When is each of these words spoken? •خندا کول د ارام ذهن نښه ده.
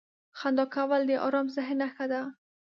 •خندا 0.39 0.65
کول 0.75 1.01
د 1.07 1.11
ارام 1.25 1.47
ذهن 1.55 1.75
نښه 1.81 2.05
ده. 2.11 2.21